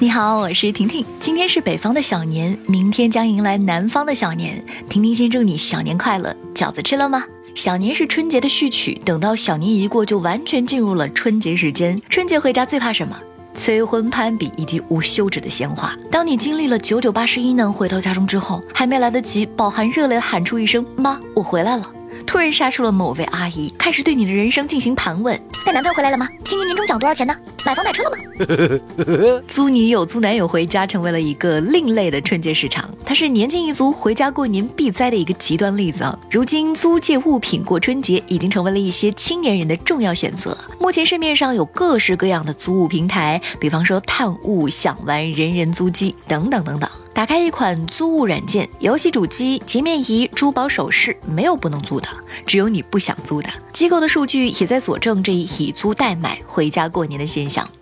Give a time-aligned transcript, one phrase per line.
[0.00, 1.04] 你好，我是婷婷。
[1.18, 4.64] 今天是北方的小年，明天将迎来南方的小年。
[4.88, 6.32] 婷婷先祝你小年快乐。
[6.54, 7.24] 饺子吃了吗？
[7.52, 12.00] 小年是春节的序曲，等到小年一过，就完全进入了春节时间。
[12.08, 13.18] 春节回家最怕什么？
[13.56, 15.96] 催婚攀比以及无休止的闲话。
[16.12, 21.90] 当你经历了九九八十一难，回到家中之后，还没来得及饱含热泪喊出一声“妈，我回来了”。
[22.24, 25.36] 突然杀出了某位阿姨，开始对你的人生进行盘问：
[25.66, 26.28] 带男朋友回来了吗？
[26.44, 27.34] 今年年终奖多少钱呢？
[27.64, 29.42] 买房买车了吗？
[29.46, 32.88] 租女友、租男友回家，成为了一个另类的春节市场。
[33.04, 36.18] 它是年轻一族回家过年必栽的一个极端例子啊！
[36.30, 40.56] 如今租借物品过春节，已经成为了一些青年人的重要选择。
[40.78, 46.88] 目前市面上有各式各样的租物平台，比方说探物、想玩、人人租机等等等等。
[47.12, 52.06] 打开一款租物软件，游戏主机、洁面仪、珠宝首饰，没有不能租的，
[52.46, 53.48] 只有你不想租的。
[53.72, 57.26] 机构的数据也在佐证这一以租代买、回家过年的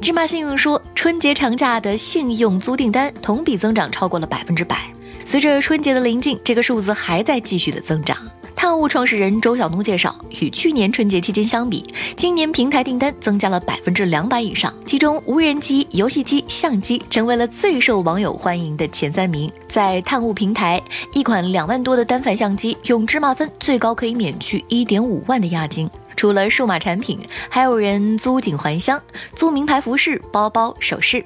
[0.00, 4.90] 芝麻信用说，春节长假的信用租订单同比增长超过了百分之百。
[5.24, 8.16] 随着春节的临近，这个数字还在继续的增长。
[8.56, 11.82] 探物创始人周晓东介绍，与去年春节期间相比，
[12.14, 19.50] 今年平台订单增加了百分之两百以上，其中无人机、游戏机、相机成为了最受网友欢迎的前三名。
[19.66, 20.82] 在探物平台，
[21.14, 25.88] 一款两万多的单反相机用芝麻分最高可以免去一点五万的押金。
[26.20, 27.18] 除了数码产品，
[27.48, 29.00] 还有人租景还乡、
[29.34, 31.24] 租名牌服饰、包包、首饰。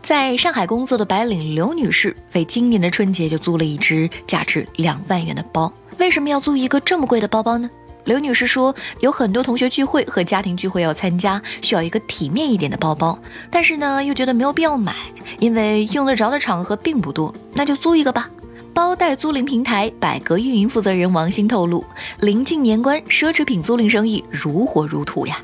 [0.00, 5.70] 在上海工作的白领刘女士，为今年的春节就租了一只价值两万元的包。
[5.98, 7.68] 为什么要租一个这么贵的包包呢？
[8.04, 13.18] 刘女士说，有很多同学聚会和家庭聚会要参加，需要一个体面一点的包包，
[13.50, 14.94] 但是呢，又觉得没有必要买，
[15.38, 18.30] 因为用得着的场合并不多，那就租一个吧。
[18.72, 21.84] 包袋租赁平台百格运营负责人王鑫透露，
[22.20, 25.40] 临近年关，奢侈品租赁生意如火如荼呀。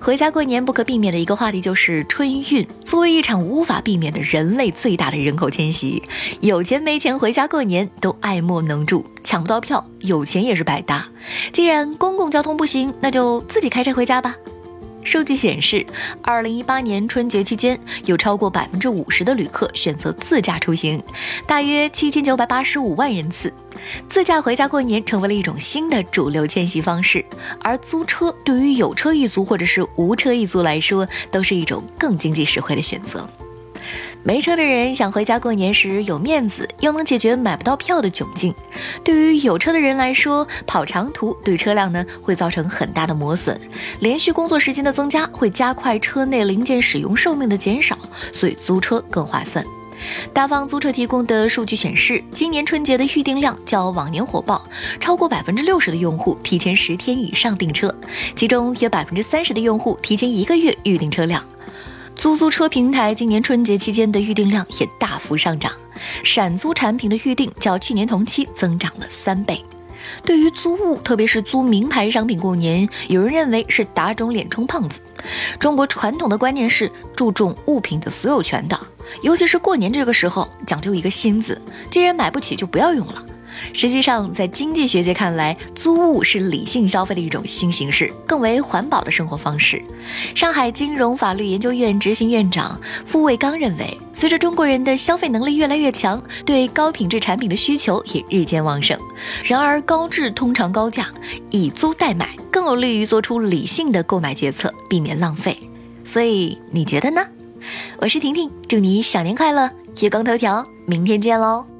[0.00, 2.66] 回家过年不可避免的一个话题就是春运。
[2.84, 6.02] 作为一场无法避免的人类最大的人口迁徙，
[6.40, 11.08] 有钱没钱回家过年都爱莫能助，抢不到票，有钱也是白搭。
[11.52, 14.34] 既然公共交通不行，那就自己开车回家吧。
[15.04, 15.84] 数据显示，
[16.22, 21.02] 二零一八年春节期间，有超过百分之五十的旅客选择自驾出行，
[21.46, 23.52] 大约七千九百八十五万人次。
[24.08, 27.24] 自驾回家过年成为了一种新的主流迁徙方式，
[27.60, 33.28] 而租车对于有车一族或者是无车一族来说，都是一种更经济实惠的选择。
[34.24, 38.52] 没车的人想回家过年时有面子，又能解决买不到票的窘境；
[39.02, 43.60] 对于有车的人来说，跑长途对车辆呢会造成很大的磨损，
[43.98, 47.98] 连续工作时间的增加会加快车内零件使用寿命的减少，
[48.32, 49.64] 所以租车更划算。
[50.32, 54.64] 大方租车提供的数据显示，今年春节的预订量较往年火爆，
[55.00, 57.92] 超过百分之六十的用户提前十天以上订车，
[58.36, 61.44] 其中约百分之三十的用户提前一个月预订车辆。
[62.22, 65.72] 租租车平台今年春节期间的预订量也大幅上涨，
[66.22, 69.60] 闪租产品的预订较去年同期增长了三倍。
[70.24, 75.00] 对于租物，特别是租名牌商品过年，有人认为是打肿脸充胖子。
[75.58, 78.78] 中国传统的观念是注重物品的所有权的，
[79.22, 83.26] 尤其是过年这个时候，讲究一个“新”字，既然买不起，就不要用了。
[83.72, 89.82] 实际上，在经济学界看来，租物是理性消费的一种新形式，更为环保的生活方式。
[90.34, 98.98] 上海金融法律研究院执行院长傅卫刚认为，随着中国人的消费能力越来越强，对高品质产品的需求也日渐旺盛。
[99.44, 101.08] 然而，高质通常高价，
[101.50, 105.56] 以租代买更有利于做出理性的购买决策，避免浪费。
[106.04, 107.24] 所以，你觉得呢？
[107.98, 109.70] 我是婷婷，祝你小年快乐！
[110.00, 111.71] 月光头条，明天见喽。